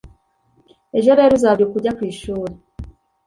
Ejo 0.97 1.09
rero 1.19 1.33
uzabyuka 1.37 1.75
ujya 1.79 1.91
ku 1.97 2.01
ishuri. 2.11 2.53